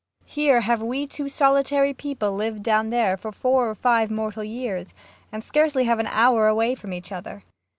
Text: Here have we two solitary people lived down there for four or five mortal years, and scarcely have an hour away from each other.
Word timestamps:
Here 0.25 0.61
have 0.61 0.81
we 0.81 1.05
two 1.05 1.29
solitary 1.29 1.93
people 1.93 2.31
lived 2.33 2.63
down 2.63 2.89
there 2.89 3.15
for 3.17 3.31
four 3.31 3.69
or 3.69 3.75
five 3.75 4.09
mortal 4.09 4.43
years, 4.43 4.95
and 5.31 5.43
scarcely 5.43 5.83
have 5.83 5.99
an 5.99 6.07
hour 6.07 6.47
away 6.47 6.73
from 6.73 6.91
each 6.91 7.11
other. 7.11 7.43